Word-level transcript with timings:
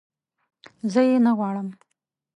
زه 0.91 1.01
یې 1.07 1.17
نه 1.25 1.31
غواړم 1.37 1.67